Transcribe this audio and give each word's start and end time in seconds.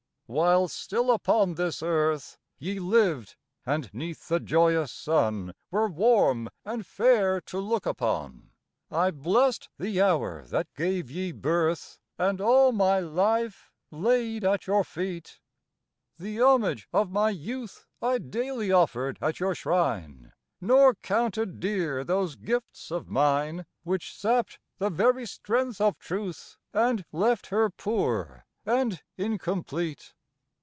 While 0.31 0.69
still 0.69 1.11
upon 1.11 1.55
this 1.55 1.83
earth 1.83 2.37
Ye 2.57 2.79
lived, 2.79 3.35
and 3.65 3.93
'neath 3.93 4.29
the 4.29 4.39
joyous 4.39 4.89
sun 4.89 5.53
Were 5.69 5.89
warm 5.89 6.47
and 6.63 6.85
fair 6.85 7.41
to 7.41 7.59
look 7.59 7.85
upon, 7.85 8.51
I 8.89 9.11
blest 9.11 9.67
the 9.77 10.01
hour 10.01 10.43
that 10.45 10.73
gave 10.73 11.11
ye 11.11 11.33
birth, 11.33 11.99
And 12.17 12.39
all 12.39 12.71
my 12.71 12.99
life 13.01 13.73
laid 13.91 14.45
at 14.45 14.67
your 14.67 14.85
feet. 14.85 15.41
The 16.17 16.39
homage 16.41 16.87
of 16.93 17.11
my 17.11 17.29
youth 17.31 17.85
I 18.01 18.17
daily 18.17 18.71
offered 18.71 19.17
at 19.19 19.41
your 19.41 19.53
shrine, 19.53 20.31
Nor 20.61 20.95
counted 20.95 21.59
dear 21.59 22.05
those 22.05 22.37
gifts 22.37 22.89
of 22.89 23.09
mine 23.09 23.65
Which 23.83 24.15
sapped 24.17 24.59
the 24.77 24.89
very 24.89 25.25
strength 25.25 25.81
of 25.81 25.99
truth, 25.99 26.57
And 26.73 27.03
left 27.11 27.47
her 27.47 27.69
poor 27.69 28.45
and 28.65 29.03
incomplete. 29.17 30.13